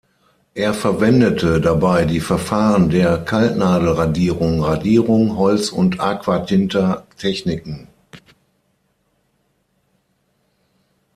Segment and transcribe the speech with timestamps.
[0.55, 7.87] Er verwendete dabei die Verfahren der Kaltnadelradierung, Radierung, Holz- und Aquatinta-techniken.